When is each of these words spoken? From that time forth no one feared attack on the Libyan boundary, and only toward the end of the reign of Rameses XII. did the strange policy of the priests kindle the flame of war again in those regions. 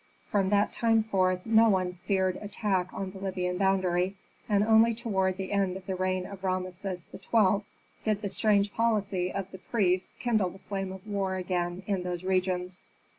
From 0.31 0.49
that 0.49 0.73
time 0.73 1.03
forth 1.03 1.45
no 1.45 1.69
one 1.69 1.99
feared 2.07 2.37
attack 2.37 2.91
on 2.91 3.11
the 3.11 3.19
Libyan 3.19 3.59
boundary, 3.59 4.15
and 4.49 4.63
only 4.63 4.95
toward 4.95 5.37
the 5.37 5.51
end 5.51 5.77
of 5.77 5.85
the 5.85 5.93
reign 5.93 6.25
of 6.25 6.43
Rameses 6.43 7.07
XII. 7.13 7.61
did 8.03 8.23
the 8.23 8.29
strange 8.29 8.73
policy 8.73 9.31
of 9.31 9.51
the 9.51 9.59
priests 9.59 10.15
kindle 10.17 10.49
the 10.49 10.57
flame 10.57 10.91
of 10.91 11.05
war 11.05 11.35
again 11.35 11.83
in 11.85 12.01
those 12.01 12.23
regions. 12.23 12.87